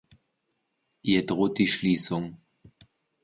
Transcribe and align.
Ihr 1.03 1.27
droht 1.27 1.59
die 1.59 1.67
Schließung. 1.67 2.39